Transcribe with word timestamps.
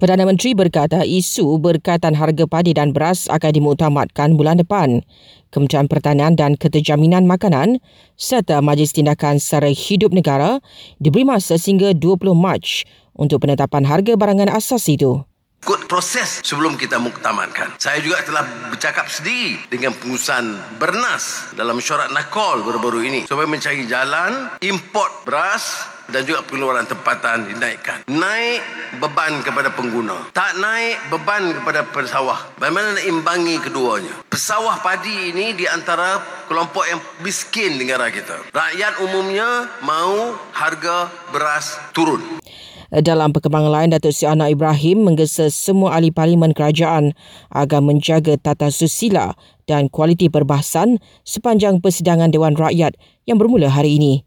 Perdana 0.00 0.24
Menteri 0.24 0.56
berkata 0.56 1.04
isu 1.04 1.60
berkaitan 1.60 2.16
harga 2.16 2.48
padi 2.48 2.72
dan 2.72 2.96
beras 2.96 3.28
akan 3.28 3.52
dimuktamadkan 3.52 4.32
bulan 4.32 4.56
depan. 4.56 5.04
Kementerian 5.52 5.92
Pertanian 5.92 6.32
dan 6.40 6.56
Keterjaminan 6.56 7.28
Makanan 7.28 7.84
serta 8.16 8.64
Majlis 8.64 8.96
Tindakan 8.96 9.36
Sara 9.36 9.68
Hidup 9.68 10.16
Negara 10.16 10.64
diberi 11.04 11.28
masa 11.28 11.60
sehingga 11.60 11.92
20 11.92 12.32
Mac 12.32 12.88
untuk 13.12 13.44
penetapan 13.44 13.84
harga 13.84 14.16
barangan 14.16 14.48
asas 14.48 14.88
itu. 14.88 15.20
Ikut 15.60 15.84
proses 15.92 16.40
sebelum 16.48 16.80
kita 16.80 16.96
muktamadkan. 16.96 17.76
Saya 17.76 18.00
juga 18.00 18.24
telah 18.24 18.72
bercakap 18.72 19.04
sendiri 19.12 19.60
dengan 19.68 19.92
pengurusan 19.92 20.80
Bernas 20.80 21.52
dalam 21.52 21.76
mesyuarat 21.76 22.08
Nakol 22.16 22.64
baru-baru 22.64 23.04
ini 23.04 23.20
supaya 23.28 23.44
mencari 23.44 23.84
jalan 23.84 24.48
import 24.64 25.28
beras 25.28 25.99
dan 26.10 26.26
juga 26.26 26.42
pengeluaran 26.46 26.86
tempatan 26.86 27.46
dinaikkan. 27.46 28.02
Naik 28.10 28.60
beban 28.98 29.40
kepada 29.46 29.70
pengguna. 29.72 30.30
Tak 30.34 30.58
naik 30.58 30.98
beban 31.10 31.54
kepada 31.54 31.86
pesawah. 31.88 32.38
Bagaimana 32.58 32.98
nak 32.98 33.06
imbangi 33.06 33.56
keduanya? 33.62 34.14
Pesawah 34.26 34.82
padi 34.82 35.30
ini 35.30 35.54
di 35.54 35.64
antara 35.70 36.18
kelompok 36.50 36.84
yang 36.86 37.00
miskin 37.22 37.78
di 37.78 37.86
negara 37.86 38.10
kita. 38.10 38.50
Rakyat 38.50 39.06
umumnya 39.06 39.70
mahu 39.86 40.34
harga 40.50 41.06
beras 41.30 41.78
turun. 41.94 42.42
Dalam 42.90 43.30
perkembangan 43.30 43.70
lain, 43.70 43.94
Datuk 43.94 44.10
Seri 44.10 44.34
Anwar 44.34 44.50
Ibrahim 44.50 45.06
menggesa 45.06 45.46
semua 45.46 45.94
ahli 45.94 46.10
parlimen 46.10 46.50
kerajaan 46.50 47.14
agar 47.54 47.78
menjaga 47.78 48.34
tata 48.34 48.66
susila 48.74 49.38
dan 49.70 49.86
kualiti 49.86 50.26
perbahasan 50.26 50.98
sepanjang 51.22 51.78
persidangan 51.78 52.34
Dewan 52.34 52.58
Rakyat 52.58 52.98
yang 53.30 53.38
bermula 53.38 53.70
hari 53.70 53.94
ini. 54.02 54.26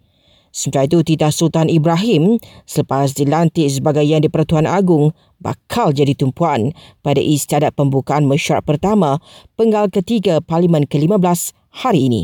Sementara 0.53 0.85
itu, 0.85 1.02
Tita 1.02 1.34
Sultan 1.34 1.66
Ibrahim 1.66 2.38
selepas 2.70 3.17
dilantik 3.17 3.66
sebagai 3.73 4.05
Yang 4.05 4.30
di-Pertuan 4.30 4.70
Agung 4.70 5.17
bakal 5.41 5.98
jadi 5.98 6.13
tumpuan 6.13 6.77
pada 7.02 7.17
istiadat 7.17 7.73
pembukaan 7.73 8.29
mesyuarat 8.29 8.62
pertama 8.62 9.18
penggal 9.57 9.90
ketiga 9.90 10.46
Parlimen 10.46 10.85
ke-15 10.85 11.57
hari 11.81 12.05
ini. 12.05 12.24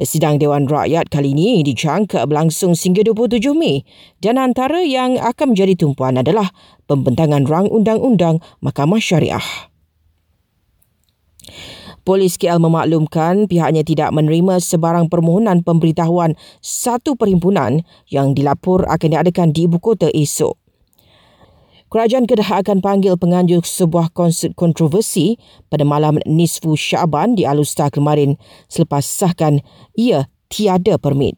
Sidang 0.00 0.40
Dewan 0.40 0.64
Rakyat 0.64 1.12
kali 1.12 1.36
ini 1.36 1.60
dijangka 1.60 2.24
berlangsung 2.24 2.72
sehingga 2.72 3.04
27 3.04 3.52
Mei 3.52 3.84
dan 4.24 4.40
antara 4.40 4.80
yang 4.80 5.20
akan 5.20 5.52
menjadi 5.52 5.76
tumpuan 5.76 6.16
adalah 6.16 6.48
pembentangan 6.88 7.44
rang 7.44 7.68
undang-undang 7.68 8.40
Mahkamah 8.64 8.96
Syariah. 8.96 9.71
Polis 12.02 12.34
KL 12.34 12.58
memaklumkan 12.58 13.46
pihaknya 13.46 13.86
tidak 13.86 14.10
menerima 14.10 14.58
sebarang 14.58 15.06
permohonan 15.06 15.62
pemberitahuan 15.62 16.34
satu 16.58 17.14
perhimpunan 17.14 17.86
yang 18.10 18.34
dilapor 18.34 18.90
akan 18.90 19.08
diadakan 19.14 19.54
di 19.54 19.70
ibu 19.70 19.78
kota 19.78 20.10
esok. 20.10 20.58
Kerajaan 21.92 22.24
Kedah 22.26 22.64
akan 22.64 22.82
panggil 22.82 23.14
penganjur 23.20 23.62
sebuah 23.62 24.10
konsert 24.16 24.56
kontroversi 24.58 25.38
pada 25.68 25.84
malam 25.84 26.18
Nisfu 26.24 26.72
Syaban 26.72 27.36
di 27.36 27.44
Alustar 27.44 27.92
kemarin 27.92 28.40
selepas 28.66 29.04
sahkan 29.04 29.60
ia 29.92 30.26
tiada 30.48 30.96
permit. 30.96 31.36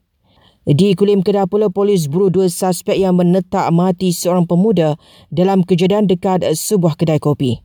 Di 0.65 0.97
Kulim 0.97 1.27
Kedah 1.27 1.45
pula 1.51 1.69
polis 1.69 2.09
buru 2.09 2.33
dua 2.33 2.49
suspek 2.49 2.97
yang 2.97 3.21
menetak 3.21 3.69
mati 3.69 4.15
seorang 4.15 4.49
pemuda 4.49 4.97
dalam 5.29 5.61
kejadian 5.61 6.09
dekat 6.09 6.47
sebuah 6.57 6.97
kedai 6.97 7.21
kopi 7.21 7.64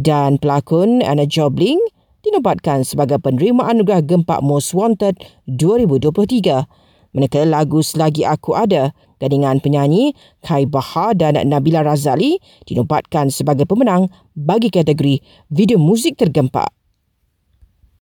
dan 0.00 0.40
pelakon 0.40 1.04
Anna 1.04 1.28
Jobling 1.28 1.76
dinobatkan 2.24 2.88
sebagai 2.88 3.20
penerima 3.20 3.68
anugerah 3.68 4.00
Gempak 4.00 4.40
Most 4.40 4.72
Wanted 4.72 5.20
2023. 5.44 7.12
Manakala 7.12 7.60
lagu 7.60 7.84
Selagi 7.84 8.24
Aku 8.24 8.56
Ada 8.56 8.96
gandingan 9.20 9.60
penyanyi 9.60 10.16
Kai 10.40 10.64
Bahar 10.64 11.12
dan 11.12 11.36
Nabila 11.44 11.84
Razali 11.84 12.40
dinobatkan 12.64 13.28
sebagai 13.28 13.68
pemenang 13.68 14.08
bagi 14.32 14.72
kategori 14.72 15.20
video 15.52 15.76
muzik 15.76 16.16
tergempak. 16.16 16.79